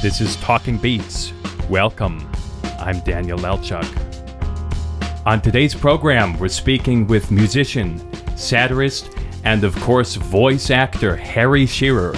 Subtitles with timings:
[0.00, 1.32] This is Talking Beats.
[1.68, 2.30] Welcome.
[2.78, 3.84] I'm Daniel Lelchuk.
[5.26, 7.98] On today's program, we're speaking with musician,
[8.36, 9.10] satirist,
[9.42, 12.14] and of course, voice actor Harry Shearer,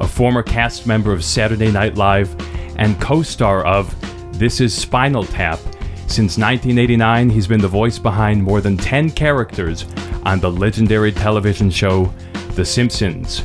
[0.00, 2.34] a former cast member of Saturday Night Live
[2.78, 3.94] and co star of
[4.38, 5.58] This Is Spinal Tap.
[6.06, 9.84] Since 1989, he's been the voice behind more than 10 characters
[10.24, 12.06] on the legendary television show
[12.54, 13.42] The Simpsons.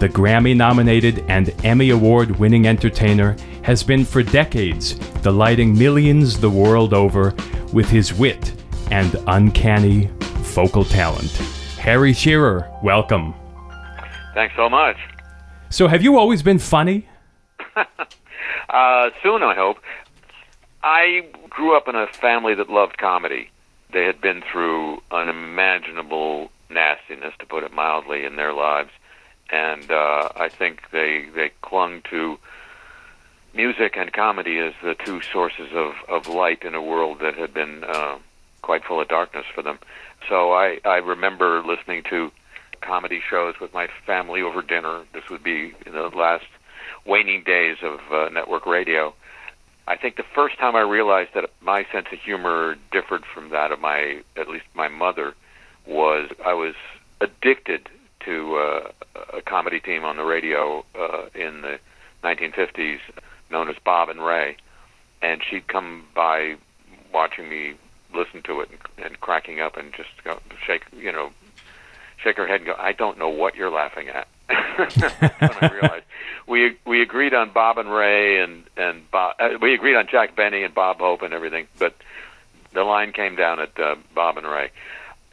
[0.00, 6.48] The Grammy nominated and Emmy Award winning entertainer has been for decades delighting millions the
[6.48, 7.34] world over
[7.74, 8.54] with his wit
[8.90, 10.08] and uncanny
[10.54, 11.30] vocal talent.
[11.76, 13.34] Harry Shearer, welcome.
[14.32, 14.96] Thanks so much.
[15.68, 17.06] So, have you always been funny?
[17.76, 19.80] uh, soon, I hope.
[20.82, 23.50] I grew up in a family that loved comedy.
[23.92, 28.88] They had been through unimaginable nastiness, to put it mildly, in their lives,
[29.50, 32.38] and uh, I think they they clung to
[33.54, 37.52] music and comedy as the two sources of, of light in a world that had
[37.52, 38.16] been uh,
[38.62, 39.78] quite full of darkness for them.
[40.28, 42.30] So I, I remember listening to
[42.80, 45.02] comedy shows with my family over dinner.
[45.12, 46.46] This would be in the last
[47.04, 49.14] waning days of uh, network radio.
[49.88, 53.72] I think the first time I realized that my sense of humor differed from that
[53.72, 55.34] of my, at least my mother,
[55.86, 56.74] was I was
[57.20, 57.88] addicted
[58.20, 58.90] to uh,
[59.34, 61.78] a comedy team on the radio uh, in the
[62.22, 63.00] 1950s
[63.50, 64.56] known as Bob and Ray,
[65.22, 66.56] and she'd come by
[67.12, 67.74] watching me
[68.14, 71.30] listen to it and, and cracking up and just go shake, you know,
[72.22, 74.28] shake her head and go, "I don't know what you're laughing at."
[76.46, 80.34] we we agreed on Bob and Ray and and Bob, uh, we agreed on Jack
[80.36, 81.94] Benny and Bob Hope and everything, but
[82.72, 84.70] the line came down at uh, Bob and Ray,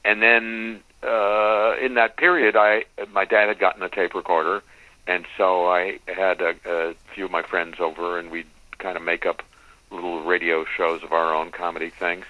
[0.05, 4.61] and then uh, in that period, I my dad had gotten a tape recorder
[5.07, 9.03] and so I had a, a few of my friends over, and we'd kind of
[9.03, 9.41] make up
[9.89, 12.25] little radio shows of our own comedy things.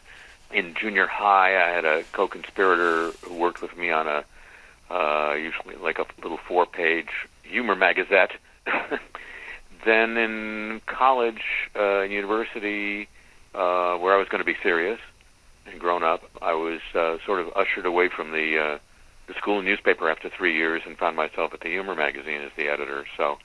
[0.51, 4.23] In junior high, I had a co-conspirator who worked with me on a
[4.89, 7.09] uh, usually like a little four-page
[7.43, 8.31] humor magazette.
[9.85, 11.43] then in college
[11.75, 13.09] uh, university,
[13.53, 14.99] uh, where I was going to be serious
[15.71, 18.79] and grown up, I was uh, sort of ushered away from the uh,
[19.27, 22.67] the school newspaper after three years and found myself at the Humor magazine as the
[22.67, 23.05] editor.
[23.17, 23.37] So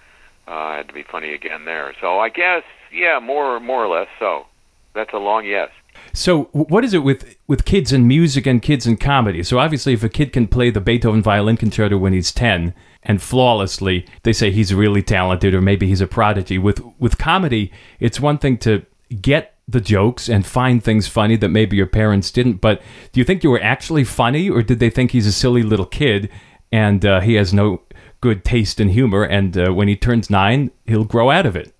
[0.46, 1.94] uh, I had to be funny again there.
[2.00, 2.62] So I guess,
[2.92, 4.08] yeah, more more or less.
[4.18, 4.46] So
[4.94, 5.70] that's a long yes.
[6.12, 9.42] So what is it with with kids and music and kids and comedy?
[9.42, 13.20] So obviously, if a kid can play the Beethoven violin concerto when he's ten and
[13.20, 16.58] flawlessly, they say he's really talented, or maybe he's a prodigy.
[16.58, 18.84] With with comedy, it's one thing to
[19.20, 22.60] get the jokes and find things funny that maybe your parents didn't.
[22.60, 22.80] But
[23.12, 25.86] do you think you were actually funny, or did they think he's a silly little
[25.86, 26.30] kid
[26.70, 27.82] and uh, he has no
[28.20, 31.74] good taste in humor, and uh, when he turns nine, he'll grow out of it?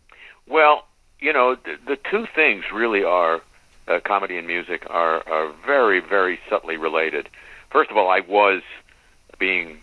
[0.46, 0.84] Well,
[1.18, 3.40] you know, the, the two things really are
[3.88, 7.28] uh, comedy and music are are very very subtly related.
[7.70, 8.62] First of all, I was
[9.38, 9.78] being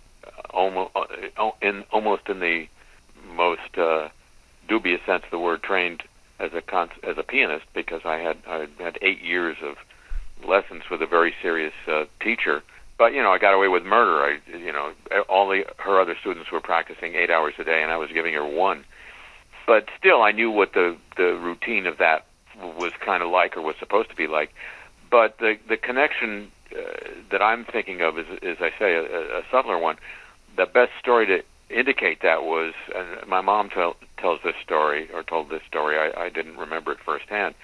[0.52, 2.68] almost uh, in almost in the
[3.34, 4.10] most uh,
[4.68, 6.04] dubious sense of the word trained
[6.40, 9.76] as a con- as a pianist because I had I had eight years of
[10.48, 12.64] lessons with a very serious uh, teacher.
[12.98, 14.24] But you know, I got away with murder.
[14.24, 14.94] I you know,
[15.28, 18.34] all the her other students were practicing eight hours a day, and I was giving
[18.34, 18.86] her one.
[19.68, 22.26] But still, I knew what the the routine of that
[22.78, 24.52] was kind of like, or was supposed to be like.
[25.10, 26.82] But the the connection uh,
[27.32, 29.04] that I'm thinking of is, is I say, a,
[29.40, 29.98] a subtler one.
[30.58, 35.24] The best story to indicate that was, and my mom tell, tells this story or
[35.24, 35.98] told this story.
[35.98, 37.56] I, I didn't remember it firsthand,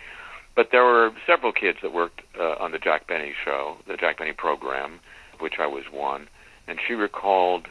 [0.56, 4.20] but there were several kids that worked uh, on the Jack Benny show, the Jack
[4.20, 5.00] Benny program,
[5.40, 6.28] which I was one,
[6.68, 7.68] and she recalled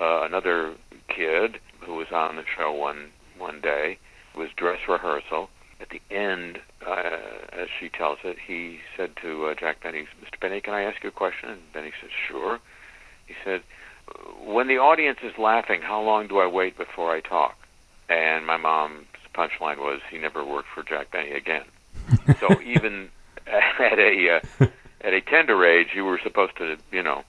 [0.00, 0.74] uh, another
[1.08, 3.98] kid who was on the show one one day.
[4.34, 5.48] It was dress rehearsal.
[5.80, 7.10] At the end, uh,
[7.52, 10.40] as she tells it, he said to uh, Jack Benny, "Mr.
[10.40, 12.58] Benny, can I ask you a question?" And Benny said, "Sure."
[13.26, 13.62] He said,
[14.44, 17.56] "When the audience is laughing, how long do I wait before I talk?"
[18.08, 21.64] And my mom's punchline was, "He never worked for Jack Benny again."
[22.40, 23.10] so even
[23.46, 24.66] at a uh,
[25.00, 27.24] at a tender age, you were supposed to, you know,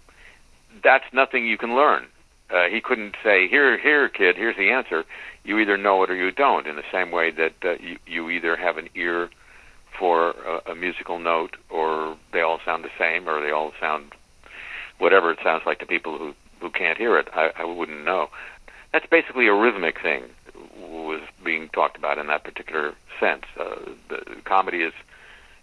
[0.84, 2.06] that's nothing you can learn.
[2.50, 5.04] Uh, he couldn't say, "Here, here, kid, here's the answer."
[5.44, 6.68] You either know it or you don't.
[6.68, 9.30] In the same way that uh, you you either have an ear
[9.98, 14.14] for a, a musical note, or they all sound the same, or they all sound
[14.98, 17.28] whatever it sounds like to people who who can't hear it.
[17.34, 18.30] I, I wouldn't know.
[18.92, 20.24] That's basically a rhythmic thing
[20.78, 23.44] was being talked about in that particular sense.
[23.60, 23.76] Uh,
[24.10, 24.94] the comedy is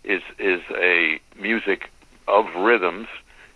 [0.04, 1.90] is is a music
[2.28, 3.08] of rhythms.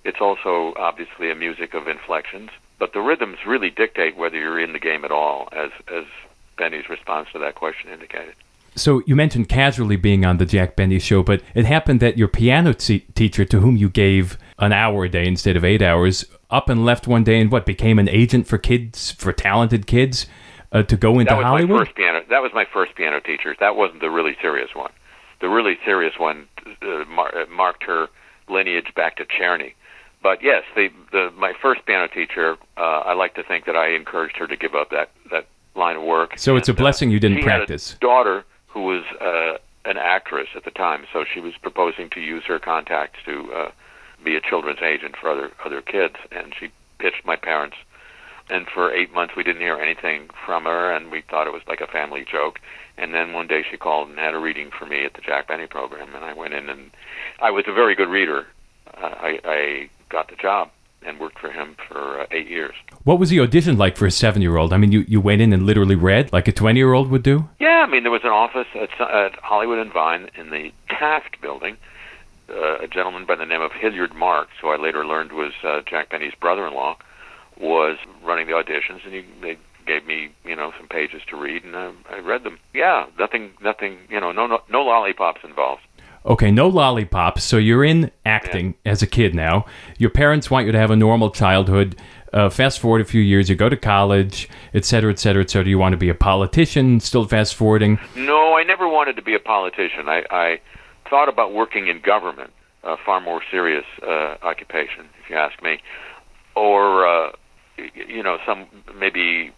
[0.04, 4.72] It's also obviously a music of inflections, but the rhythms really dictate whether you're in
[4.72, 5.48] the game at all.
[5.52, 6.04] As as
[6.56, 8.34] Benny's response to that question indicated.
[8.76, 12.28] So you mentioned casually being on the Jack Benny show, but it happened that your
[12.28, 16.26] piano te- teacher, to whom you gave an hour a day instead of eight hours,
[16.50, 20.26] up and left one day and what became an agent for kids, for talented kids,
[20.72, 21.78] uh, to go into that was Hollywood.
[21.78, 23.54] My first piano, that was my first piano teacher.
[23.60, 24.92] That wasn't the really serious one.
[25.40, 26.46] The really serious one
[26.82, 28.08] uh, mar- uh, marked her
[28.48, 29.74] lineage back to Czerny.
[30.22, 33.88] But yes, the, the my first piano teacher, uh, I like to think that I
[33.94, 36.38] encouraged her to give up that that line of work.
[36.38, 37.90] So it's a And, uh, blessing you didn't she practice.
[37.92, 42.08] Had a daughter who was uh, an actress at the time, so she was proposing
[42.10, 43.52] to use her contacts to
[44.24, 47.76] be a children's agent for other other kids, and she pitched my parents.
[48.48, 51.62] And for eight months, we didn't hear anything from her, and we thought it was
[51.66, 52.60] like a family joke.
[52.96, 55.48] And then one day, she called and had a reading for me at the Jack
[55.48, 56.92] Benny program, and I went in, and
[57.40, 58.46] I was a very good reader.
[58.96, 60.70] Uh, I, I got the job
[61.04, 62.74] and worked for him for uh, eight years.
[63.02, 64.72] What was the audition like for a seven-year-old?
[64.72, 67.48] I mean, you, you went in and literally read like a twenty-year-old would do.
[67.58, 71.40] Yeah, I mean, there was an office at, at Hollywood and Vine in the Taft
[71.42, 71.76] building.
[72.48, 75.80] Uh, a gentleman by the name of Hilliard Marks, who I later learned was uh,
[75.84, 76.96] Jack Benny's brother-in-law,
[77.60, 81.64] was running the auditions, and he, they gave me, you know, some pages to read,
[81.64, 82.58] and I, I read them.
[82.72, 85.82] Yeah, nothing, nothing, you know, no, no, no lollipops involved.
[86.24, 87.44] Okay, no lollipops.
[87.44, 89.64] So you're in acting as a kid now.
[89.96, 91.96] Your parents want you to have a normal childhood.
[92.32, 95.50] Uh, fast forward a few years, you go to college, et cetera, et cetera, et
[95.50, 95.68] cetera.
[95.68, 97.98] You want to be a politician, still fast forwarding.
[98.16, 100.08] No, I never wanted to be a politician.
[100.08, 100.60] I, I
[101.08, 102.50] thought about working in government,
[102.82, 105.78] a far more serious uh, occupation, if you ask me,
[106.54, 107.32] or uh,
[107.94, 108.66] you know, some
[108.98, 109.52] maybe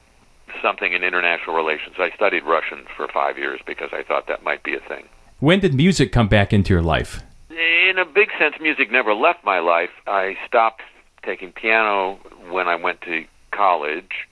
[0.63, 1.97] something in international relations.
[1.99, 5.05] I studied Russian for five years because I thought that might be a thing.
[5.41, 7.23] When did music come back into your life?
[7.51, 9.91] In a big sense, music never left my life.
[10.07, 10.83] I stopped
[11.25, 12.19] taking piano
[12.51, 14.27] when I went to college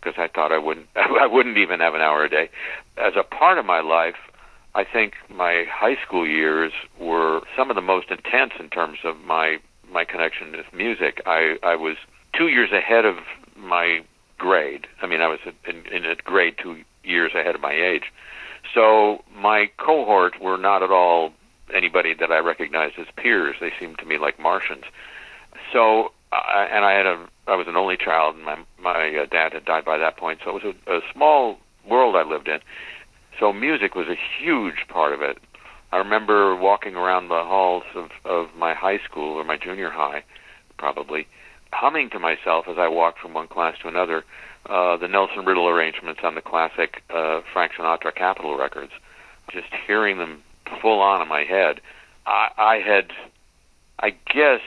[0.00, 2.50] because I thought I wouldn't I wouldn't even have an hour a day.
[2.96, 4.16] As a part of my life,
[4.74, 9.20] I think my high school years were some of the most intense in terms of
[9.20, 9.58] my
[9.90, 11.20] my connection with music.
[11.26, 11.96] I I was
[12.38, 13.16] 2 years ahead of
[13.56, 14.02] my
[14.38, 14.86] grade.
[15.02, 18.04] I mean, I was in, in a grade 2 years ahead of my age.
[18.74, 21.32] So my cohort were not at all
[21.74, 23.56] anybody that I recognized as peers.
[23.60, 24.84] They seemed to me like Martians.
[25.72, 29.26] So, uh, and I had a, I was an only child, and my my uh,
[29.26, 30.40] dad had died by that point.
[30.44, 31.58] So it was a, a small
[31.88, 32.60] world I lived in.
[33.38, 35.38] So music was a huge part of it.
[35.90, 40.24] I remember walking around the halls of of my high school or my junior high,
[40.78, 41.26] probably,
[41.72, 44.24] humming to myself as I walked from one class to another.
[44.68, 48.92] Uh, the Nelson Riddle arrangements on the classic uh, Frank Sinatra Capitol records,
[49.52, 50.42] just hearing them
[50.80, 51.80] full on in my head.
[52.26, 53.10] I, I had,
[53.98, 54.60] I guess,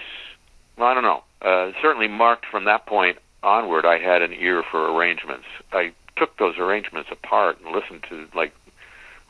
[0.78, 1.24] well, I don't know.
[1.42, 5.46] Uh, certainly marked from that point onward, I had an ear for arrangements.
[5.72, 8.54] I took those arrangements apart and listened to like,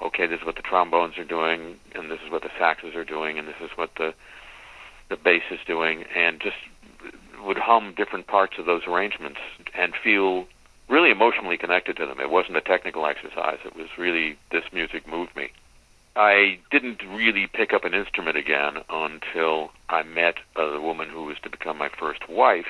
[0.02, 3.06] okay, this is what the trombones are doing, and this is what the saxes are
[3.06, 4.14] doing, and this is what the
[5.10, 6.56] the bass is doing, and just
[7.44, 9.40] would hum different parts of those arrangements
[9.76, 10.46] and feel
[10.90, 12.20] really emotionally connected to them.
[12.20, 13.60] It wasn't a technical exercise.
[13.66, 15.50] It was really this music moved me.
[16.16, 21.38] I didn't really pick up an instrument again until I met the woman who was
[21.44, 22.68] to become my first wife,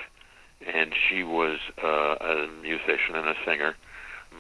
[0.66, 3.76] and she was uh, a musician and a singer.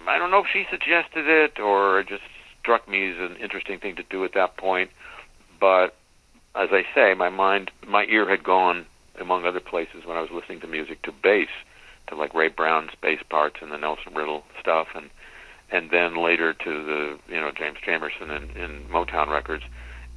[0.07, 2.23] I don't know if she suggested it or it just
[2.61, 4.89] struck me as an interesting thing to do at that point,
[5.59, 5.95] but
[6.55, 8.85] as I say, my mind, my ear had gone,
[9.19, 11.49] among other places, when I was listening to music, to bass,
[12.07, 15.09] to like Ray Brown's bass parts and the Nelson Riddle stuff, and
[15.71, 19.63] and then later to the you know James Jamerson and, and Motown records,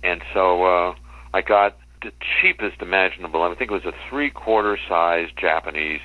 [0.02, 0.94] and so uh,
[1.34, 3.42] I got the cheapest imaginable.
[3.42, 6.00] I think it was a three-quarter size Japanese,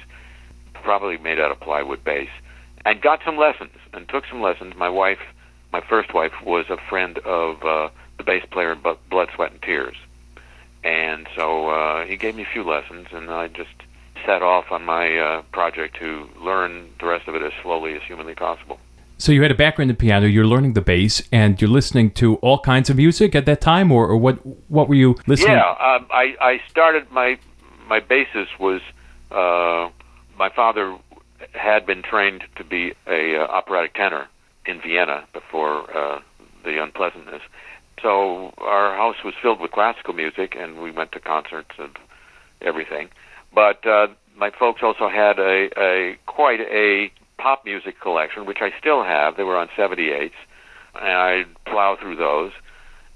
[0.73, 2.29] probably made out of plywood bass,
[2.85, 4.75] and got some lessons and took some lessons.
[4.75, 5.19] My wife,
[5.71, 9.61] my first wife, was a friend of uh, the bass player in Blood, Sweat, and
[9.61, 9.95] Tears,
[10.83, 13.71] and so uh, he gave me a few lessons, and I just
[14.25, 18.01] set off on my uh, project to learn the rest of it as slowly as
[18.03, 18.79] humanly possible.
[19.17, 20.27] So you had a background in piano.
[20.27, 23.91] You're learning the bass, and you're listening to all kinds of music at that time,
[23.91, 24.35] or, or what?
[24.69, 25.53] What were you listening?
[25.53, 27.37] Yeah, um, I I started my
[27.87, 28.81] my basis was
[29.31, 29.89] uh,
[30.37, 30.97] my father
[31.53, 34.27] had been trained to be a uh, operatic tenor
[34.65, 36.19] in Vienna before uh,
[36.63, 37.41] the unpleasantness.
[38.01, 41.95] So our house was filled with classical music, and we went to concerts and
[42.61, 43.09] everything.
[43.53, 48.71] But uh, my folks also had a, a quite a pop music collection, which I
[48.79, 49.37] still have.
[49.37, 50.31] They were on 78s,
[50.95, 52.51] and I'd plow through those.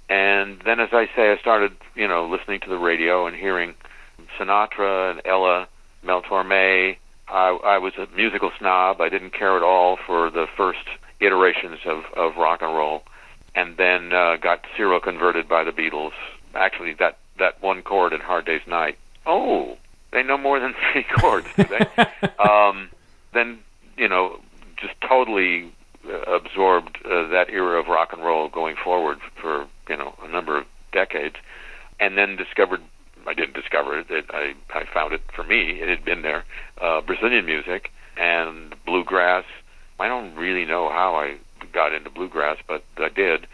[0.09, 3.75] And then, as I say, I started, you know, listening to the radio and hearing
[4.39, 5.67] Sinatra and Ella,
[6.03, 6.97] Mel Torme.
[7.29, 9.01] I, I was a musical snob.
[9.01, 10.85] I didn't care at all for the first
[11.19, 13.03] iterations of, of rock and roll,
[13.55, 16.13] and then uh, got serial converted by the Beatles.
[16.55, 18.97] Actually, that that one chord in Hard Day's Night.
[19.25, 19.77] Oh,
[20.11, 22.27] they know more than three chords, do they?
[22.39, 22.89] um,
[23.33, 23.59] then
[23.97, 24.39] you know,
[24.77, 25.71] just totally
[26.07, 30.27] uh, absorbed uh, that era of rock and roll going forward for you know a
[30.27, 31.35] number of decades,
[31.99, 32.81] and then discovered.
[33.27, 34.09] I didn't discover it.
[34.09, 35.81] it I I found it for me.
[35.81, 36.45] It had been there.
[36.81, 39.45] Uh, Brazilian music and bluegrass.
[39.99, 41.37] I don't really know how I
[41.73, 43.47] got into bluegrass, but I did.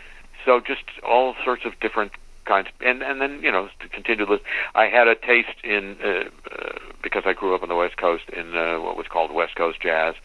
[0.45, 2.11] So just all sorts of different
[2.45, 4.45] kinds, and and then you know to continue to listen.
[4.75, 8.23] I had a taste in uh, uh, because I grew up on the West Coast
[8.29, 10.15] in uh, what was called West Coast jazz,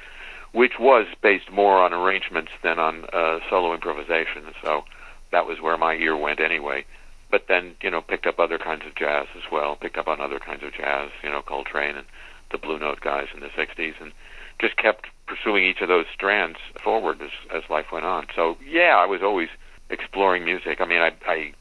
[0.52, 4.42] which was based more on arrangements than on uh, solo improvisation.
[4.62, 4.84] So
[5.32, 6.84] that was where my ear went anyway.
[7.30, 9.76] But then you know picked up other kinds of jazz as well.
[9.76, 12.06] Picked up on other kinds of jazz, you know Coltrane and
[12.50, 14.12] the Blue Note guys in the '60s, and
[14.60, 18.26] just kept pursuing each of those strands forward as as life went on.
[18.34, 19.48] So yeah, I was always
[19.90, 20.80] exploring music.
[20.80, 21.52] I mean, I, I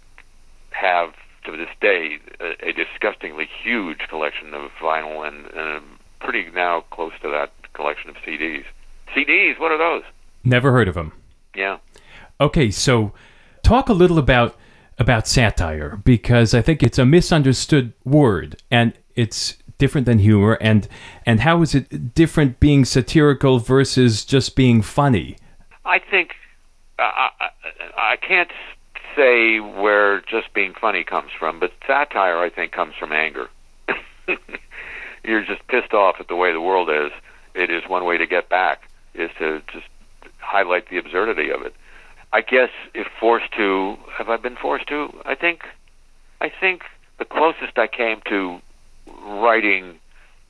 [0.72, 1.14] have
[1.46, 5.84] to this day a, a disgustingly huge collection of vinyl and, and
[6.20, 8.66] pretty now close to that collection of CDs.
[9.16, 10.04] CDs, what are those?
[10.44, 11.14] Never heard of them.
[11.56, 11.78] Yeah.
[12.40, 13.14] Okay, so
[13.64, 14.58] talk a little about
[15.00, 20.88] about satire because I think it's a misunderstood word and it's different than humor and
[21.26, 25.38] and how is it different being satirical versus just being funny?
[25.86, 26.32] I think
[27.00, 28.50] uh, I, I, I can't
[29.18, 33.50] say where just being funny comes from, but satire, I think, comes from anger.
[35.24, 37.12] You're just pissed off at the way the world is.
[37.56, 38.84] It is one way to get back,
[39.16, 39.88] is to just
[40.38, 41.74] highlight the absurdity of it.
[42.38, 45.10] I guess if forced to, have I been forced to?
[45.26, 45.62] I think,
[46.40, 46.84] I think
[47.18, 48.60] the closest I came to
[49.24, 49.96] writing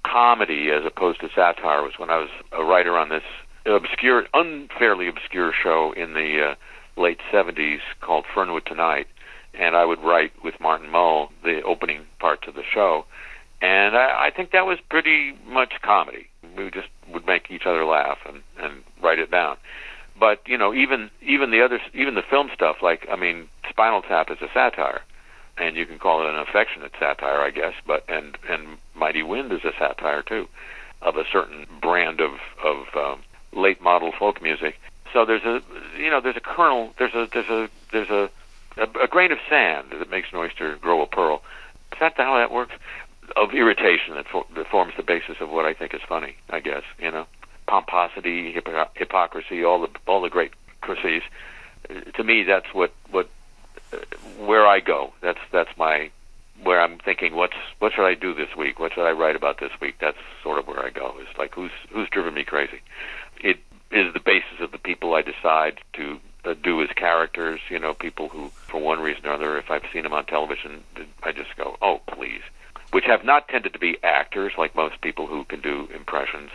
[0.05, 3.23] comedy as opposed to satire was when I was a writer on this
[3.65, 9.07] obscure, unfairly obscure show in the uh, late 70s called Fernwood Tonight,
[9.53, 13.05] and I would write with Martin Mull the opening parts of the show,
[13.61, 16.27] and I, I think that was pretty much comedy.
[16.57, 19.55] We just would make each other laugh and and write it down.
[20.19, 24.01] But you know, even even the other even the film stuff, like I mean, Spinal
[24.01, 25.01] Tap is a satire,
[25.57, 27.73] and you can call it an affectionate satire, I guess.
[27.85, 30.47] But and and Mighty Wind is a satire too,
[31.01, 32.31] of a certain brand of
[32.63, 33.21] of um,
[33.53, 34.75] late model folk music
[35.13, 35.61] so there's a
[35.97, 38.29] you know there's a kernel there's a there's a there's a
[38.77, 41.41] a, a grain of sand that makes an oyster grow a pearl.
[41.93, 42.73] Is that how that works?
[43.35, 46.35] Of irritation that, for, that forms the basis of what I think is funny.
[46.49, 47.25] I guess you know,
[47.67, 51.23] pomposity, hypo- hypocrisy, all the all the great crises.
[52.15, 53.29] To me, that's what what
[53.93, 53.97] uh,
[54.39, 55.13] where I go.
[55.21, 56.09] That's that's my
[56.63, 58.79] where I'm thinking what's what should I do this week?
[58.79, 59.95] What should I write about this week?
[59.99, 61.15] That's sort of where I go.
[61.21, 62.81] Is like who's who's driven me crazy.
[63.39, 63.59] It
[63.91, 67.59] is the basis of the people I decide to uh, do as characters.
[67.69, 70.83] You know, people who, for one reason or other, if I've seen them on television,
[71.23, 72.41] I just go, oh, please.
[72.91, 76.49] Which have not tended to be actors like most people who can do impressions.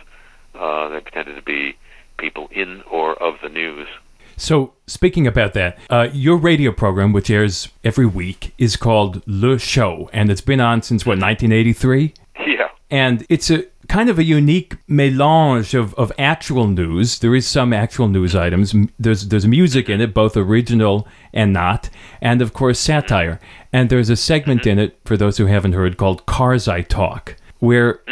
[0.55, 1.75] Uh, they've tended to be
[2.17, 3.87] people in or of the news.
[4.35, 9.59] So, speaking about that, uh, your radio program, which airs every week, is called Le
[9.59, 12.13] Show, and it's been on since what, 1983?
[12.47, 12.69] Yeah.
[12.89, 17.19] And it's a kind of a unique melange of, of actual news.
[17.19, 18.73] There is some actual news items.
[18.97, 21.89] There's there's music in it, both original and not,
[22.21, 23.39] and of course satire.
[23.71, 28.01] And there's a segment in it for those who haven't heard called "Karzai Talk," where.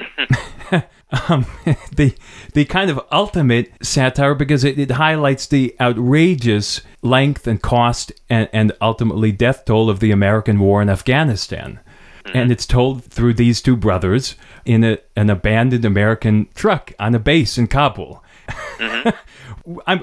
[1.29, 1.45] um,
[1.95, 2.15] the
[2.53, 8.49] the kind of ultimate satire because it, it highlights the outrageous length and cost and,
[8.53, 11.79] and ultimately death toll of the American war in Afghanistan.
[12.25, 12.37] Mm-hmm.
[12.37, 17.19] And it's told through these two brothers in a, an abandoned American truck on a
[17.19, 18.23] base in Kabul.
[18.47, 19.09] Mm-hmm.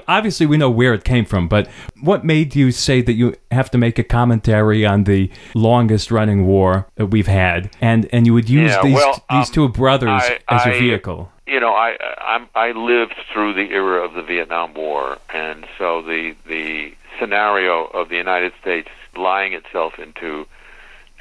[0.07, 1.67] obviously, we know where it came from, but
[2.01, 6.45] what made you say that you have to make a commentary on the longest running
[6.45, 9.69] war that we've had, and, and you would use yeah, these well, these um, two
[9.69, 11.31] brothers I, as I, your vehicle?
[11.47, 16.01] You know, I I'm, I lived through the era of the Vietnam War, and so
[16.01, 20.47] the the scenario of the United States lying itself into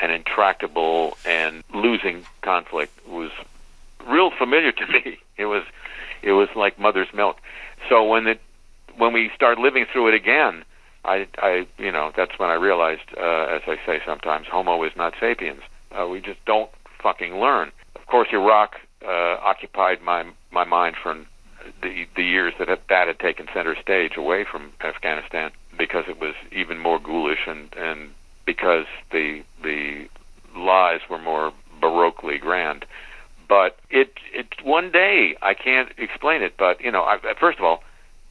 [0.01, 3.31] an intractable and losing conflict was
[4.07, 5.19] real familiar to me.
[5.39, 5.63] It was
[6.21, 7.39] it was like mother's milk.
[7.89, 8.41] So when it
[8.97, 10.65] when we start living through it again,
[11.05, 14.93] I I you know that's when I realized, uh, as I say sometimes, Homo is
[14.97, 15.63] not sapiens.
[15.93, 16.71] Uh, we just don't
[17.03, 17.73] fucking learn.
[17.97, 21.15] Of course, Iraq uh, occupied my my mind for
[21.83, 26.35] the the years that that had taken center stage away from Afghanistan because it was
[26.53, 28.11] even more ghoulish and and
[28.45, 30.09] because the the
[30.57, 32.85] lies were more baroquely grand.
[33.49, 37.65] But it it one day I can't explain it, but you know, I, first of
[37.65, 37.83] all,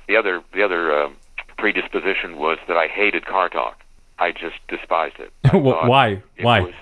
[0.08, 1.10] The other the other uh,
[1.58, 3.80] predisposition was that I hated car talk.
[4.20, 5.32] I just despised it.
[5.54, 6.22] Why?
[6.38, 6.62] it Why?
[6.62, 6.74] was-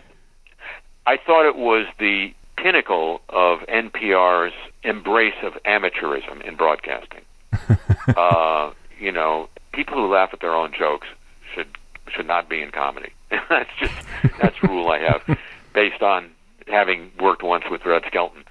[1.07, 7.21] I thought it was the pinnacle of NPR's embrace of amateurism in broadcasting.
[8.17, 11.07] uh, you know, people who laugh at their own jokes
[11.53, 11.67] should
[12.13, 13.11] should not be in comedy.
[13.49, 13.93] that's just
[14.41, 15.37] that's a rule I have
[15.73, 16.31] based on
[16.67, 18.43] having worked once with Red Skelton.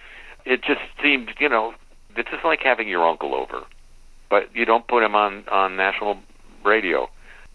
[0.45, 1.75] It just seemed, you know,
[2.17, 3.65] it's just like having your uncle over,
[4.31, 6.19] but you don't put him on on national
[6.65, 7.09] radio.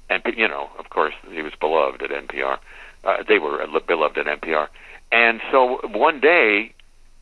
[0.09, 2.57] And you know, of course, he was beloved at NPR.
[3.03, 4.67] Uh, they were beloved at NPR.
[5.11, 6.73] And so one day,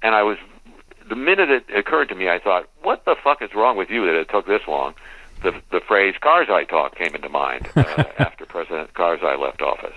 [0.01, 0.37] and I was
[1.07, 4.05] the minute it occurred to me, I thought, "What the fuck is wrong with you
[4.05, 4.93] that it took this long?"
[5.43, 7.81] The the phrase "Karzai talk" came into mind uh,
[8.17, 9.95] after President Karzai left office.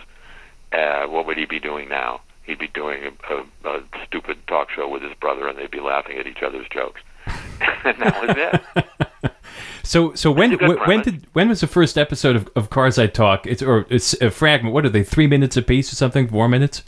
[0.72, 2.20] Uh, what would he be doing now?
[2.44, 5.80] He'd be doing a, a, a stupid talk show with his brother, and they'd be
[5.80, 7.00] laughing at each other's jokes.
[7.26, 8.86] and that was it.
[9.82, 11.04] So, so when a good wh- when premise.
[11.06, 13.44] did when was the first episode of, of Karzai Talk?
[13.44, 14.72] It's or it's a fragment.
[14.72, 15.02] What are they?
[15.02, 16.28] Three minutes a piece or something?
[16.28, 16.84] Four minutes?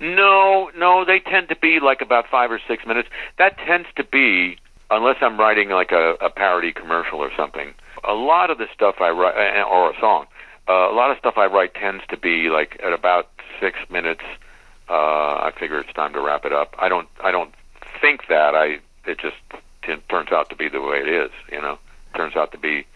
[0.00, 3.08] No, no, they tend to be like about five or six minutes.
[3.38, 4.58] That tends to be,
[4.90, 7.72] unless I'm writing like a, a parody commercial or something.
[8.04, 10.26] A lot of the stuff I write, uh, or a song,
[10.68, 14.22] uh, a lot of stuff I write tends to be like at about six minutes.
[14.88, 16.74] Uh, I figure it's time to wrap it up.
[16.78, 17.52] I don't, I don't
[18.00, 18.54] think that.
[18.54, 18.78] I,
[19.08, 19.36] it just
[19.84, 21.30] t- turns out to be the way it is.
[21.50, 21.78] You know,
[22.14, 22.86] turns out to be.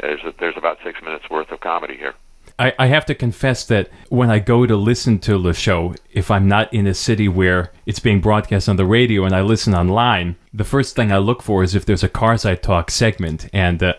[0.00, 2.14] There's, there's about six minutes worth of comedy here.
[2.58, 6.30] I, I have to confess that when I go to listen to the show, if
[6.30, 9.74] I'm not in a city where it's being broadcast on the radio and I listen
[9.74, 13.48] online, the first thing I look for is if there's a Karzai Talk segment.
[13.52, 13.94] And uh,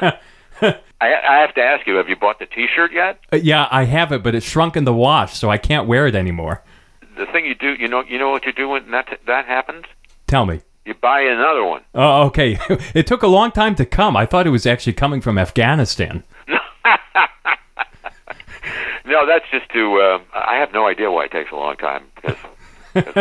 [0.62, 3.18] I, I have to ask you: Have you bought the T-shirt yet?
[3.32, 6.14] yeah, I have it, but it's shrunk in the wash, so I can't wear it
[6.14, 6.62] anymore.
[7.16, 9.84] the thing you do, you know, you know what you do when that that happens.
[10.26, 10.60] Tell me.
[10.84, 11.82] You buy another one.
[11.94, 12.58] Oh, okay.
[12.94, 14.16] it took a long time to come.
[14.18, 16.24] I thought it was actually coming from Afghanistan.
[19.06, 20.00] No, that's just to.
[20.00, 22.36] Uh, I have no idea why it takes a long time because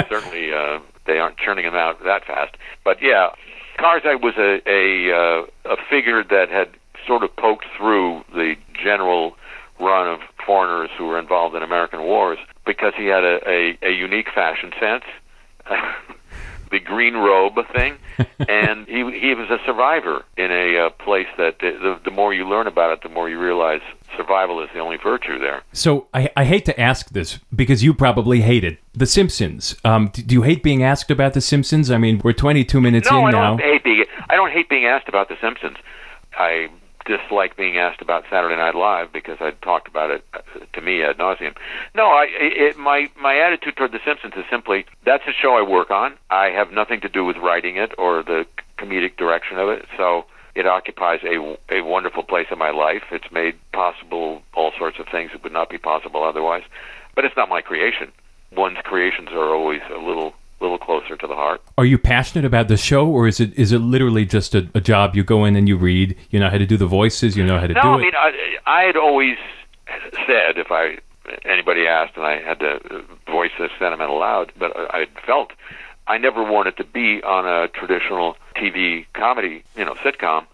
[0.07, 2.55] certainly uh, they aren't churning them out that fast.
[2.85, 3.31] But yeah,
[3.77, 6.69] Karzai was a a, uh, a figure that had
[7.07, 9.35] sort of poked through the general
[9.79, 13.91] run of foreigners who were involved in American wars because he had a, a, a
[13.91, 15.03] unique fashion sense.
[16.73, 17.95] the green robe thing,
[18.49, 22.49] and he he was a survivor in a uh, place that the, the more you
[22.49, 23.81] learn about it, the more you realize
[24.17, 25.61] survival is the only virtue there.
[25.71, 28.79] So I, I hate to ask this because you probably hate it.
[28.93, 29.75] The Simpsons.
[29.85, 31.91] Um, d- do you hate being asked about The Simpsons?
[31.91, 33.49] I mean, we're 22 minutes No, in I now.
[33.51, 35.77] don't hate being I don't hate being asked about The Simpsons.
[36.35, 36.69] I
[37.05, 40.39] dislike being asked about Saturday Night Live because I talked about it uh,
[40.73, 41.55] to me ad nauseum.
[41.95, 45.61] No, I it, my my attitude toward The Simpsons is simply that's a show I
[45.67, 46.17] work on.
[46.29, 48.45] I have nothing to do with writing it or the
[48.77, 49.85] comedic direction of it.
[49.97, 53.03] So it occupies a a wonderful place in my life.
[53.11, 56.63] It's made possible all sorts of things that would not be possible otherwise.
[57.15, 58.11] But it's not my creation.
[58.55, 60.33] One's creations are always a little
[60.63, 61.61] little closer to the heart.
[61.77, 64.81] Are you passionate about the show, or is it is it literally just a, a
[64.81, 65.15] job?
[65.15, 66.15] You go in and you read.
[66.31, 67.37] You know how to do the voices.
[67.37, 67.99] You know how to No, do I it.
[67.99, 69.37] mean, I, mean I had always
[70.27, 70.97] said if I
[71.45, 75.51] anybody asked and I had to voice this sentiment aloud, but I I felt
[76.07, 80.45] I never wanted to be on a traditional TV comedy, you know, sitcom,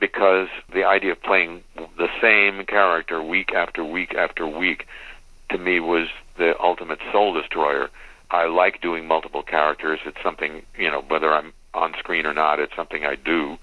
[0.00, 1.62] because the idea of playing
[1.96, 4.86] the same character week after week after week
[5.50, 7.88] to me was the ultimate soul destroyer.
[8.30, 10.00] I like doing multiple characters.
[10.04, 13.56] It's something, you know, whether I'm on screen or not, it's something I do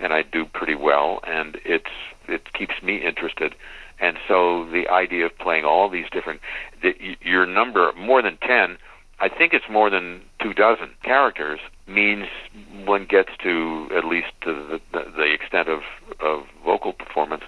[0.00, 1.90] and I do pretty well and it's
[2.28, 3.54] it keeps me interested.
[4.00, 6.40] And so the idea of playing all these different
[6.82, 8.76] the, your number more than 10,
[9.20, 12.26] I think it's more than two dozen characters means
[12.84, 15.80] one gets to at least to the, the, the extent of
[16.20, 17.44] of vocal performance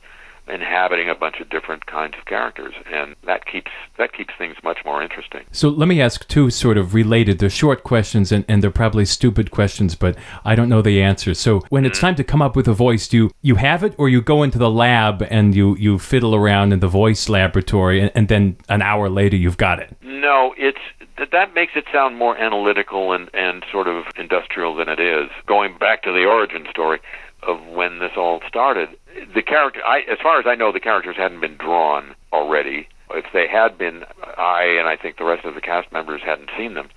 [0.49, 4.79] inhabiting a bunch of different kinds of characters and that keeps that keeps things much
[4.85, 5.45] more interesting.
[5.51, 7.39] So let me ask two sort of related.
[7.39, 11.39] They're short questions and, and they're probably stupid questions, but I don't know the answers.
[11.39, 12.07] So when it's hmm.
[12.07, 14.43] time to come up with a voice, do you, you have it or you go
[14.43, 18.57] into the lab and you, you fiddle around in the voice laboratory and, and then
[18.69, 19.97] an hour later you've got it?
[20.03, 20.79] No, it's
[21.19, 25.31] that that makes it sound more analytical and and sort of industrial than it is.
[25.47, 27.01] Going back to the origin story
[27.43, 28.89] of when this all started,
[29.37, 32.89] the character, I, as far as I know, the characters hadn't been drawn already.
[33.11, 34.03] If they had been,
[34.39, 36.89] I and I think the rest of the cast members hadn't seen them.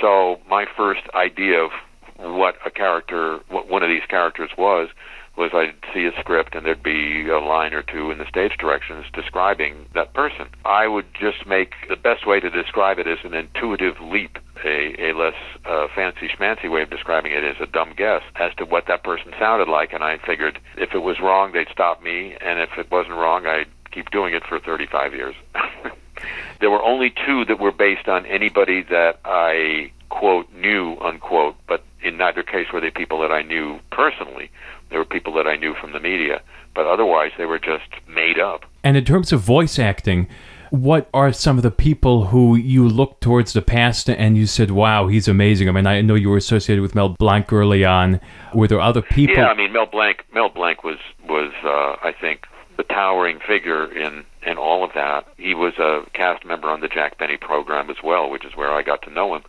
[0.00, 1.70] So my first idea of
[2.18, 4.90] what a character, what one of these characters was,
[5.36, 8.56] was I'd see a script and there'd be a line or two in the stage
[8.58, 10.48] directions describing that person.
[10.64, 14.38] I would just make the best way to describe it is an intuitive leap.
[14.64, 18.54] A, a less uh, fancy schmancy way of describing it is a dumb guess as
[18.58, 22.00] to what that person sounded like, and I figured if it was wrong, they'd stop
[22.00, 25.34] me, and if it wasn't wrong, I'd keep doing it for 35 years.
[26.60, 31.82] there were only two that were based on anybody that I quote knew unquote, but
[32.02, 34.50] in neither case were they people that I knew personally.
[34.92, 36.42] They were people that I knew from the media,
[36.74, 38.66] but otherwise they were just made up.
[38.84, 40.28] And in terms of voice acting,
[40.70, 44.70] what are some of the people who you look towards the past and you said,
[44.70, 45.68] "Wow, he's amazing"?
[45.68, 48.20] I mean, I know you were associated with Mel Blanc early on.
[48.54, 49.36] Were there other people?
[49.36, 50.24] Yeah, I mean, Mel Blanc.
[50.32, 55.26] Mel Blanc was was uh, I think the towering figure in in all of that.
[55.36, 58.72] He was a cast member on the Jack Benny program as well, which is where
[58.72, 59.42] I got to know him.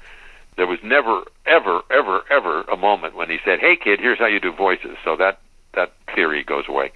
[0.56, 4.28] There was never, ever, ever, ever a moment when he said, "Hey, kid, here's how
[4.28, 5.40] you do voices." So that
[5.74, 6.92] that theory goes away.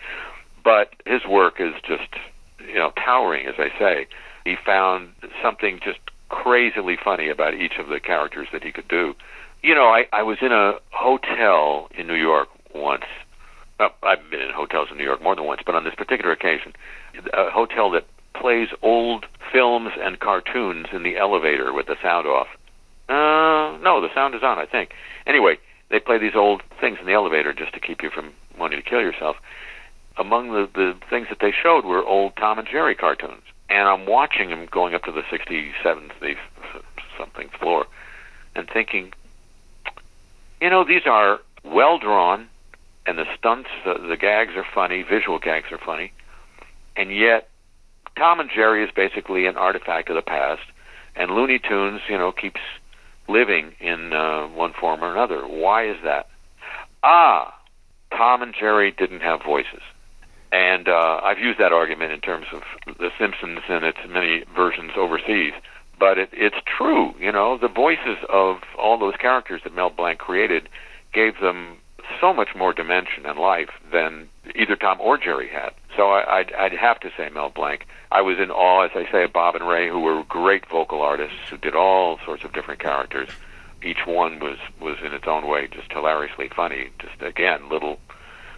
[0.63, 2.09] But his work is just,
[2.59, 4.07] you know, towering, as I say.
[4.43, 5.09] He found
[5.41, 9.15] something just crazily funny about each of the characters that he could do.
[9.63, 13.05] You know, I, I was in a hotel in New York once.
[13.79, 16.31] Uh, I've been in hotels in New York more than once, but on this particular
[16.31, 16.73] occasion,
[17.33, 22.47] a hotel that plays old films and cartoons in the elevator with the sound off.
[23.09, 24.91] Uh, no, the sound is on, I think.
[25.25, 25.57] Anyway,
[25.89, 28.89] they play these old things in the elevator just to keep you from wanting to
[28.89, 29.37] kill yourself.
[30.17, 33.43] Among the, the things that they showed were old Tom and Jerry cartoons.
[33.69, 36.11] And I'm watching them going up to the 67th
[37.17, 37.85] something floor
[38.55, 39.11] and thinking,
[40.61, 42.47] you know, these are well drawn,
[43.05, 46.11] and the stunts, the, the gags are funny, visual gags are funny,
[46.95, 47.49] and yet
[48.17, 50.61] Tom and Jerry is basically an artifact of the past,
[51.15, 52.59] and Looney Tunes, you know, keeps
[53.27, 55.41] living in uh, one form or another.
[55.41, 56.27] Why is that?
[57.03, 57.53] Ah,
[58.11, 59.81] Tom and Jerry didn't have voices.
[60.51, 62.61] And uh, I've used that argument in terms of
[62.97, 65.53] The Simpsons and its many versions overseas.
[65.99, 70.19] But it, it's true, you know, the voices of all those characters that Mel Blanc
[70.19, 70.69] created
[71.13, 71.77] gave them
[72.19, 75.71] so much more dimension and life than either Tom or Jerry had.
[75.95, 77.85] So I, I'd, I'd have to say Mel Blanc.
[78.11, 81.01] I was in awe, as I say, of Bob and Ray, who were great vocal
[81.01, 83.29] artists who did all sorts of different characters.
[83.83, 86.89] Each one was was in its own way just hilariously funny.
[86.99, 87.99] Just again, little,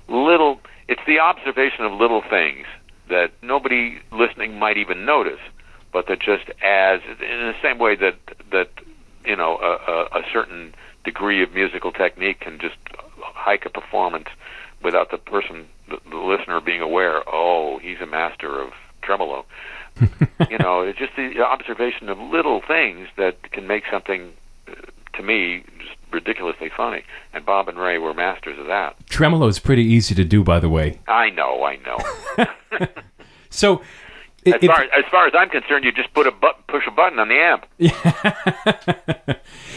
[0.08, 0.62] little.
[0.88, 2.66] It's the observation of little things
[3.10, 5.40] that nobody listening might even notice,
[5.92, 8.16] but that just adds in the same way that
[8.52, 8.70] that
[9.26, 10.74] you know a, a, a certain
[11.10, 12.78] degree of musical technique can just
[13.20, 14.28] hike a performance
[14.84, 17.22] without the person, the, the listener, being aware.
[17.28, 19.46] Oh, he's a master of tremolo.
[20.52, 24.34] you know, it's just the observation of little things that can make something,
[24.68, 24.74] uh,
[25.18, 27.04] to me, just ridiculously funny.
[27.34, 28.96] And Bob and Ray were masters of that.
[29.08, 31.00] Tremolo is pretty easy to do, by the way.
[31.08, 31.98] I know, I know.
[33.50, 33.82] so.
[34.46, 37.20] As far, as far as I'm concerned, you just put a button, push a button
[37.20, 37.66] on the amp.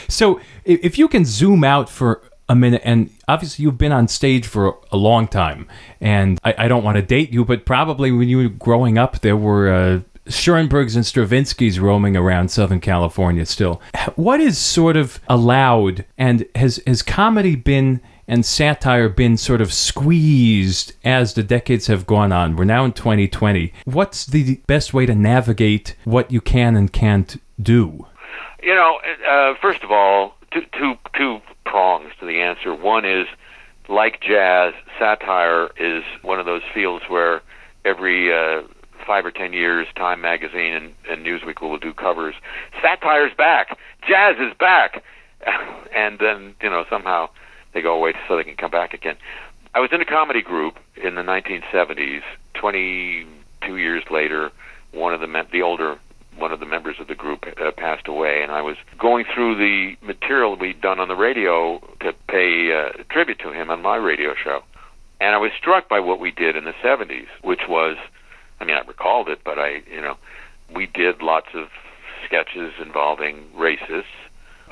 [0.09, 4.47] So if you can zoom out for a minute, and obviously you've been on stage
[4.47, 5.69] for a long time,
[6.01, 9.21] and I, I don't want to date you, but probably when you were growing up,
[9.21, 13.83] there were uh, Schoenbergs and Stravinskys roaming around Southern California still.
[14.15, 19.73] What is sort of allowed, and has has comedy been and satire been sort of
[19.73, 22.57] squeezed as the decades have gone on?
[22.57, 23.73] We're now in 2020.
[23.85, 28.07] What's the best way to navigate what you can and can't do?
[28.63, 32.75] You know, uh, first of all, two, two, two prongs to the answer.
[32.75, 33.27] One is,
[33.89, 37.43] like jazz, satire is one of those fields where
[37.85, 38.63] every uh,
[39.07, 42.35] five or ten years, Time Magazine and, and Newsweek will do covers.
[42.81, 43.79] Satire's back.
[44.09, 45.03] Jazz is back.
[45.95, 47.29] and then, you know, somehow
[47.75, 49.17] they go away so they can come back again.
[49.75, 52.23] I was in a comedy group in the 1970s.
[52.55, 54.53] 22 years later,
[54.93, 55.99] one of the the older
[56.37, 59.57] one of the members of the group uh, passed away, and I was going through
[59.57, 63.97] the material we'd done on the radio to pay uh, tribute to him on my
[63.97, 64.63] radio show.
[65.21, 67.97] And I was struck by what we did in the 70s, which was,
[68.61, 70.17] I mean, I recalled it, but I, you know,
[70.75, 71.69] we did lots of
[72.25, 74.05] sketches involving racists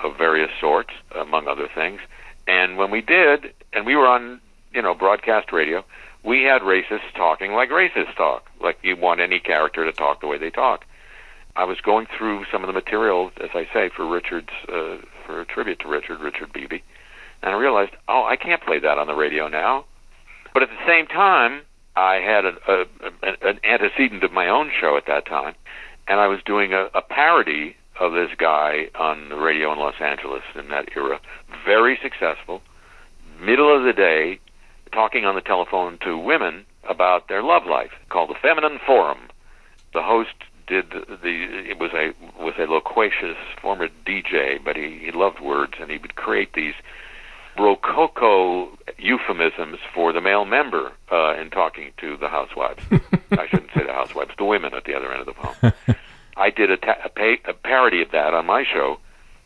[0.03, 2.01] of various sorts, among other things.
[2.49, 4.41] And when we did, and we were on,
[4.73, 5.85] you know, broadcast radio,
[6.25, 10.27] we had racists talking like racists talk, like you want any character to talk the
[10.27, 10.85] way they talk.
[11.61, 14.97] I was going through some of the material, as I say, for Richard's uh,
[15.27, 16.81] for a tribute to Richard, Richard Beebe,
[17.43, 19.85] and I realized, oh, I can't play that on the radio now.
[20.55, 21.61] But at the same time,
[21.95, 22.81] I had a, a,
[23.23, 25.55] a, an antecedent of my own show at that time,
[26.09, 30.01] and I was doing a, a parody of this guy on the radio in Los
[30.01, 31.21] Angeles in that era.
[31.67, 32.63] Very successful,
[33.39, 34.41] middle of the day,
[34.93, 39.29] talking on the telephone to women about their love life, called the Feminine Forum.
[39.93, 40.31] The host
[40.71, 45.75] did the it was a was a loquacious former DJ, but he, he loved words
[45.81, 46.75] and he would create these
[47.59, 52.83] rococo euphemisms for the male member uh, in talking to the housewives.
[53.33, 55.97] I shouldn't say the housewives, the women at the other end of the phone.
[56.37, 58.99] I did a, ta- a, pa- a parody of that on my show,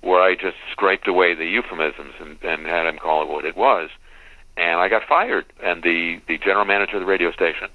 [0.03, 3.57] where I just scraped away the euphemisms and, and had him call it what it
[3.57, 3.89] was,
[4.57, 5.47] and I got fired.
[5.63, 7.69] And the the general manager of the radio station,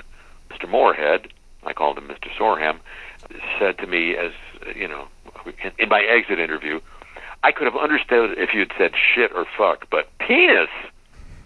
[0.51, 0.69] Mr.
[0.69, 1.27] Moorhead,
[1.65, 2.29] I called him Mr.
[2.38, 2.79] Sorham,
[3.60, 4.32] said to me as
[4.76, 5.08] you know
[5.63, 6.80] in, in my exit interview,
[7.44, 10.70] I could have understood if you'd said shit or fuck, but penis,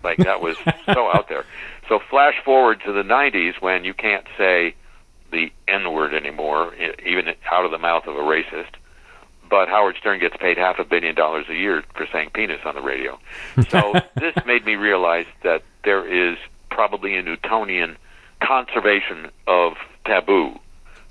[0.03, 1.45] like that was so out there.
[1.89, 4.75] So flash forward to the '90s when you can't say
[5.31, 6.73] the N word anymore,
[7.05, 8.75] even out of the mouth of a racist.
[9.49, 12.75] But Howard Stern gets paid half a billion dollars a year for saying penis on
[12.75, 13.19] the radio.
[13.69, 16.37] So this made me realize that there is
[16.71, 17.97] probably a Newtonian
[18.41, 19.73] conservation of
[20.05, 20.59] taboo.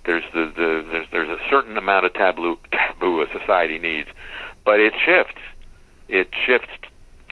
[0.04, 4.08] There's the, the there's there's a certain amount of taboo taboo a society needs,
[4.64, 5.40] but it shifts.
[6.08, 6.70] It shifts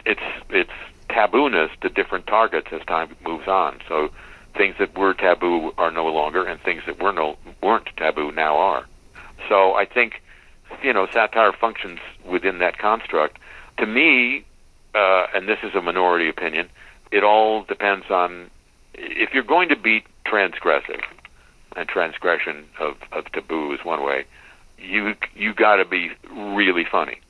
[0.07, 0.71] its its
[1.09, 3.81] tabooness to different targets as time moves on.
[3.89, 4.11] So
[4.57, 8.57] things that were taboo are no longer, and things that were no weren't taboo now
[8.57, 8.87] are.
[9.49, 10.23] So I think
[10.83, 13.39] you know satire functions within that construct.
[13.79, 14.45] To me,
[14.95, 16.69] uh, and this is a minority opinion,
[17.11, 18.51] it all depends on
[18.95, 21.01] if you're going to be transgressive,
[21.77, 24.25] and transgression of, of taboo is one way.
[24.79, 27.21] You you got to be really funny,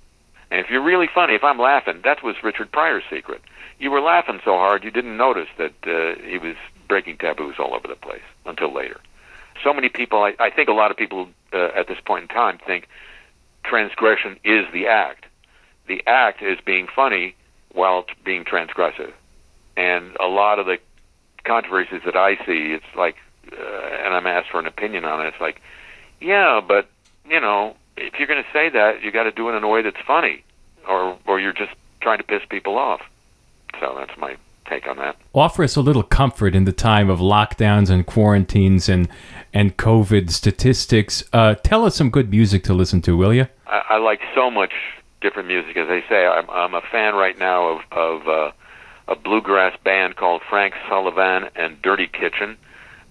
[0.50, 3.42] and if you're really funny, if I'm laughing, that was Richard Pryor's secret.
[3.78, 6.54] You were laughing so hard you didn't notice that uh, he was
[6.86, 9.00] breaking taboos all over the place until later.
[9.64, 12.28] So many people, I, I think a lot of people uh, at this point in
[12.28, 12.88] time think
[13.64, 15.26] transgression is the act.
[15.86, 17.34] The act is being funny
[17.72, 19.12] while being transgressive.
[19.76, 20.78] And a lot of the
[21.44, 23.16] controversies that I see, it's like,
[23.52, 25.60] uh, and I'm asked for an opinion on it, it's like,
[26.20, 26.88] yeah, but,
[27.28, 29.68] you know, if you're going to say that, you got to do it in a
[29.68, 30.44] way that's funny,
[30.88, 33.02] or, or you're just trying to piss people off.
[33.78, 34.36] So that's my
[34.66, 35.16] take on that.
[35.34, 39.08] Offer us a little comfort in the time of lockdowns and quarantines and
[39.52, 41.24] and COVID statistics.
[41.32, 43.46] Uh, tell us some good music to listen to, will you?
[43.66, 44.72] I, I like so much
[45.20, 45.76] different music.
[45.76, 48.52] As I say, I'm, I'm a fan right now of, of uh,
[49.08, 52.56] a bluegrass band called Frank Solivan and Dirty Kitchen.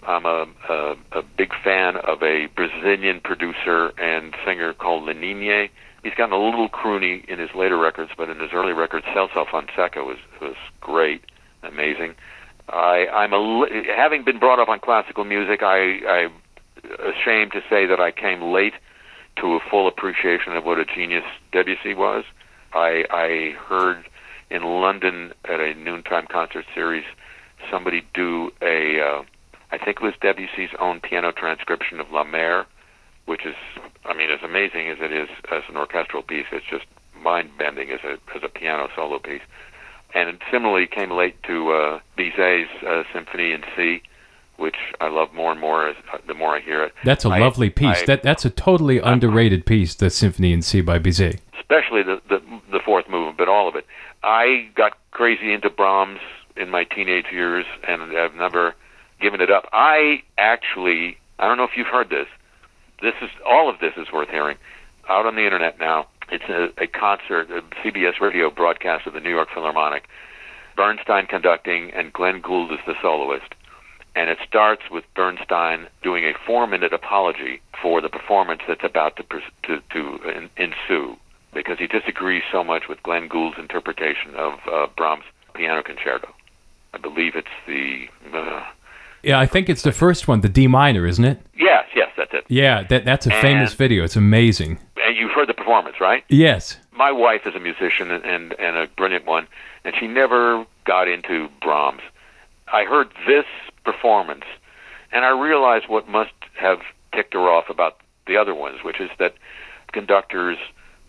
[0.09, 5.69] I'm a, a, a big fan of a Brazilian producer and singer called Lenine.
[6.03, 9.45] He's gotten a little croony in his later records, but in his early records, Celso
[9.49, 11.21] Fonseca was was great
[11.61, 12.15] amazing.
[12.69, 15.61] I, I'm a, having been brought up on classical music.
[15.61, 16.33] I, I'm
[16.99, 18.73] ashamed to say that I came late
[19.41, 22.23] to a full appreciation of what a genius Debussy was.
[22.73, 24.05] I, I heard
[24.49, 27.05] in London at a noontime concert series
[27.69, 29.23] somebody do a, uh,
[29.71, 32.65] I think it was Debussy's own piano transcription of La Mer,
[33.25, 33.55] which is,
[34.05, 36.85] I mean, as amazing as it is as an orchestral piece, it's just
[37.21, 39.41] mind bending as a as a piano solo piece
[40.13, 44.01] and similarly came late to uh, Bizet's uh, Symphony in C,
[44.57, 46.93] which I love more and more as, uh, the more I hear it.
[47.03, 48.01] That's a I, lovely piece.
[48.01, 51.39] I, that that's a totally underrated piece, the Symphony in C by Bizet.
[51.59, 53.85] Especially the, the the fourth movement, but all of it.
[54.23, 56.19] I got crazy into Brahms
[56.57, 58.75] in my teenage years, and I've never
[59.19, 59.67] given it up.
[59.71, 62.27] I actually, I don't know if you've heard this.
[63.01, 64.57] This is all of this is worth hearing.
[65.07, 69.19] Out on the internet now, it's a, a concert, a CBS radio broadcast of the
[69.19, 70.03] New York Philharmonic.
[70.75, 73.53] Bernstein conducting, and Glenn Gould is the soloist.
[74.15, 79.23] And it starts with Bernstein doing a four-minute apology for the performance that's about to
[79.23, 81.15] to, to ensue,
[81.53, 86.33] because he disagrees so much with Glenn Gould's interpretation of uh, Brahms' piano concerto.
[86.93, 88.05] I believe it's the.
[88.33, 88.63] Uh,
[89.23, 91.41] yeah, I think it's the first one, the D minor, isn't it?
[91.57, 92.45] Yes, yes, that's it.
[92.47, 94.03] Yeah, that that's a and, famous video.
[94.03, 94.79] It's amazing.
[95.03, 96.23] And you've heard the performance, right?
[96.29, 96.77] Yes.
[96.91, 99.47] My wife is a musician and, and and a brilliant one,
[99.83, 102.01] and she never got into Brahms.
[102.71, 103.45] I heard this
[103.83, 104.45] performance,
[105.11, 106.79] and I realized what must have
[107.13, 109.33] ticked her off about the other ones, which is that
[109.91, 110.57] conductors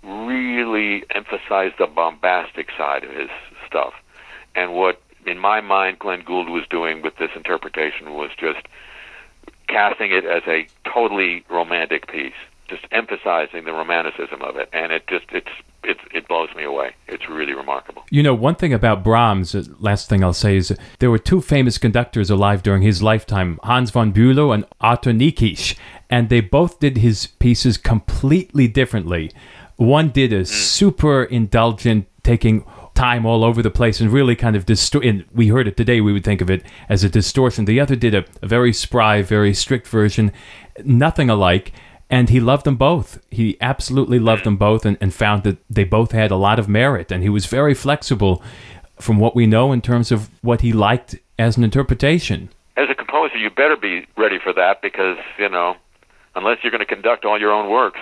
[0.03, 3.29] really emphasize the bombastic side of his
[3.67, 3.93] stuff,
[4.55, 8.67] and what in my mind, Glenn Gould was doing with this interpretation was just
[9.69, 12.35] casting it as a totally romantic piece,
[12.69, 15.51] just emphasizing the romanticism of it, and it just it's
[15.83, 16.93] it it blows me away.
[17.09, 18.05] It's really remarkable.
[18.11, 21.41] You know, one thing about Brahms, uh, last thing I'll say is there were two
[21.41, 25.77] famous conductors alive during his lifetime, Hans von Bülow and Arthur Nikisch,
[26.09, 29.31] and they both did his pieces completely differently.
[29.77, 30.47] One did a mm.
[30.47, 32.65] super indulgent, taking
[33.01, 35.07] time all over the place and really kind of distort.
[35.07, 36.03] And we heard it today.
[36.03, 37.65] We would think of it as a distortion.
[37.65, 40.33] The other did a, a very spry, very strict version,
[40.85, 41.73] nothing alike.
[42.11, 43.19] And he loved them both.
[43.31, 46.69] He absolutely loved them both and, and found that they both had a lot of
[46.69, 47.11] merit.
[47.11, 48.43] And he was very flexible
[48.99, 52.51] from what we know in terms of what he liked as an interpretation.
[52.77, 55.75] As a composer, you better be ready for that because, you know,
[56.35, 58.01] unless you're going to conduct all your own works,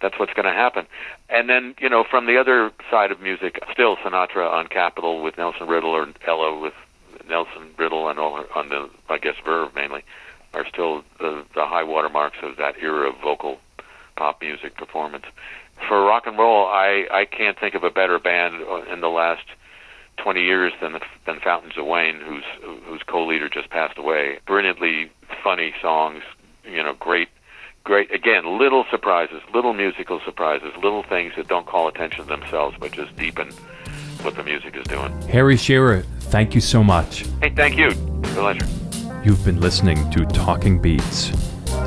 [0.00, 0.86] that's what's going to happen.
[1.28, 5.36] And then, you know, from the other side of music, still Sinatra on Capitol with
[5.36, 6.74] Nelson Riddle or Ella with
[7.28, 10.02] Nelson Riddle and all her, on the, I guess, Verve mainly,
[10.54, 13.58] are still the, the high watermarks of that era of vocal
[14.16, 15.24] pop music performance.
[15.88, 19.08] For rock and roll, I, I can't think of a better band uh, in the
[19.08, 19.44] last
[20.18, 22.44] 20 years than than Fountains of Wayne, whose
[22.84, 24.38] whose co-leader just passed away.
[24.46, 25.10] Brilliantly
[25.42, 26.22] funny songs,
[26.64, 27.28] you know, great
[27.84, 32.76] great again little surprises little musical surprises little things that don't call attention to themselves
[32.78, 33.50] but just deepen
[34.22, 35.10] what the music is doing.
[35.22, 37.24] Harry shearer thank you so much.
[37.40, 37.92] Hey thank you.
[38.22, 38.66] Pleasure.
[39.24, 41.30] You've been listening to talking beats.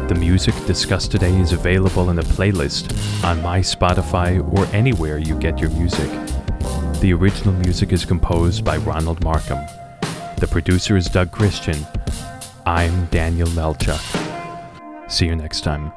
[0.07, 5.37] The music discussed today is available in a playlist on my spotify or anywhere you
[5.39, 6.09] get your music.
[6.99, 9.59] The original music is composed by ronald markham.
[10.39, 11.77] The producer is doug christian.
[12.65, 14.42] I'm daniel melchuk
[15.13, 15.93] See you next time.